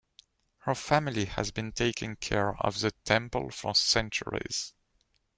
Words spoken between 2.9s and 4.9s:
temple for centuries.